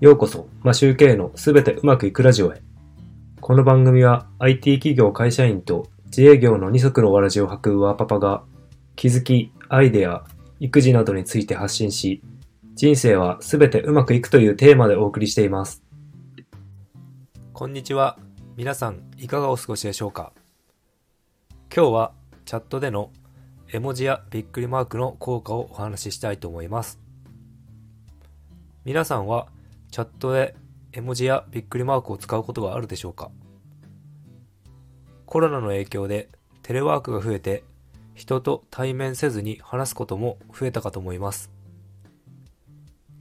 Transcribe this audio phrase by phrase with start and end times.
[0.00, 2.62] ようこそ、マシューケイのすべてうまくいくラジオへ。
[3.42, 8.42] この番組は IT 企業会社員と自営業の二足のわらじを履くワーパパが
[8.96, 10.24] 気づき、アイデア、
[10.58, 12.22] 育児などについて発信し、
[12.74, 15.82] 人生はすべてうまくいくというテーマでお送りしています。
[17.52, 18.18] こんにちは。
[18.56, 20.32] 皆さん、いかがお過ごしでしょうか
[21.76, 22.12] 今日は
[22.46, 23.10] チャットでの
[23.70, 26.98] 絵文字やびっくりマークの効果をお話ししたいと思います。
[28.86, 29.48] 皆さんは
[29.90, 30.54] チャットで
[30.92, 33.30] 絵文字やびっくりマークを使うことがあるでしょうか？
[35.26, 36.28] コロナの影響で
[36.62, 37.64] テレワークが増えて
[38.14, 41.50] 人と対面せずに話すことも増えたかと思います。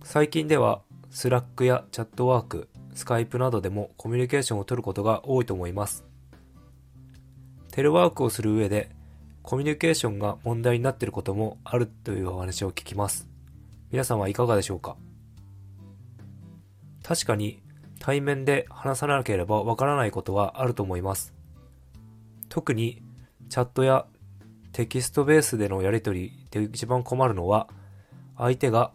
[0.04, 6.06] 最近では Slack や Chatwork、Skype などでもコミュニケーションを取ることが多いと思います。
[7.72, 8.90] テレワークをする上で
[9.42, 13.28] コミュニケーションが問題になっていることもあるというお話を聞きます。
[13.92, 14.98] 皆さんはいかがでしょうか？
[17.10, 17.60] 確かに
[17.98, 21.34] 対面で話さなければわからないことはあると思います。
[22.50, 23.02] 特に
[23.50, 24.06] チャットや
[24.74, 27.68] テキストベースでのやり取りで一番困るのは
[28.38, 28.92] 相手が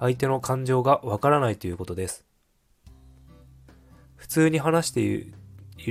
[0.00, 2.24] 相手の感情がわからないということです。
[4.16, 5.30] 普通に話してい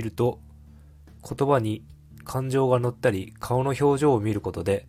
[0.02, 0.40] ると
[1.22, 1.84] 言葉に
[2.24, 4.88] 感情が乗ったり顔の表情を見ることで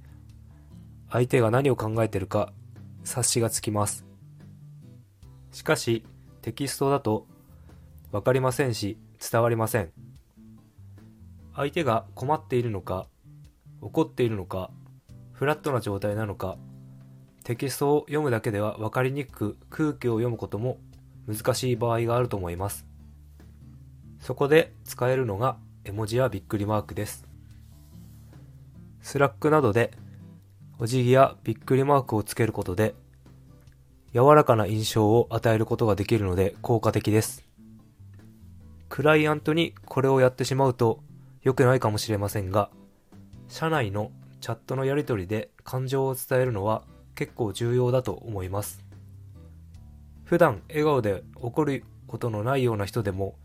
[1.12, 2.52] 相手が何を考えてるか
[3.04, 4.04] 察しがつきます。
[5.52, 6.04] しかし
[6.42, 7.28] テキストだと
[8.12, 9.92] わかりませんし伝わりません。
[11.56, 13.08] 相手が困っているのか
[13.82, 14.72] 怒っているのか
[15.34, 16.58] フラットな状態なのか
[17.44, 20.78] テキストを読むだけでは分かりにくく空気を読むことも
[21.28, 22.86] 難しい場合があると思います。
[24.20, 27.26] そこで使えるのが絵文字やびっくりマークです。
[29.02, 29.92] Slack などで
[30.78, 32.96] 絵文字やびっくりマークをつけることで
[34.14, 37.46] 柔らかな印象を与えることができるので効果的です。
[38.90, 41.04] クライアントにこれをやってしまうと
[41.44, 42.70] 良くないかもしれませんが、
[43.48, 44.12] 社内の
[44.42, 46.84] チャットのやり取りで感情を伝えるのは
[47.16, 48.84] 結構重要だと思います。
[50.24, 53.36] 普段笑顔で怒ることのないような人でも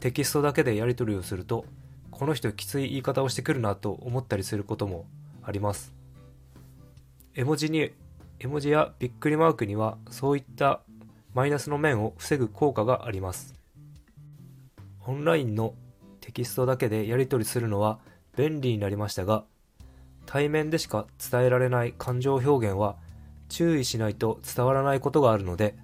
[0.00, 1.64] テキストだけでやり取りをすると
[2.10, 5.06] この人きつい言い方をしてくるなと思ったりすることも
[5.42, 5.92] あります。
[7.34, 7.90] 絵文字に、
[8.42, 10.80] 絵文字やびっくりマークにはそういった
[11.32, 13.54] マイナスの面を防ぐ効果があります。
[15.06, 15.74] オンラインの
[16.20, 18.00] テキストだけでやり取りするのは
[18.36, 19.44] 便利になりましたが、
[20.26, 22.96] 対面でしか伝えられない感情表現は
[23.48, 25.76] 注意しないと伝わらないことがあるので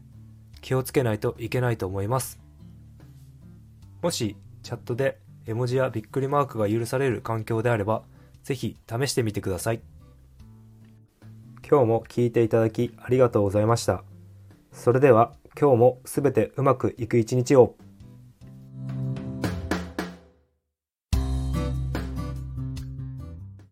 [0.61, 2.41] 気をつけないといけないと思います。
[4.03, 8.03] もしチャットで絵文字やびっくりマークが許される環境であれば
[8.43, 9.81] ぜひ試してみてください。
[11.71, 14.03] 今日も聞いていただきありがとうございました。
[14.73, 17.75] それでは今日もすべてうまくいく一日を。